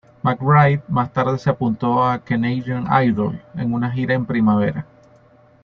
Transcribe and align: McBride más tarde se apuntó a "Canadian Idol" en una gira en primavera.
McBride 0.23 0.81
más 0.87 1.13
tarde 1.13 1.37
se 1.37 1.51
apuntó 1.51 2.03
a 2.03 2.23
"Canadian 2.23 2.85
Idol" 3.05 3.39
en 3.53 3.71
una 3.71 3.91
gira 3.91 4.15
en 4.15 4.25
primavera. 4.25 4.83